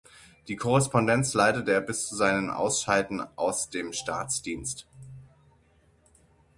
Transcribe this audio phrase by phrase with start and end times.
[0.47, 4.87] Die Korrespondenz leitete er bis zu seinem Ausscheiden aus dem Staatsdienst.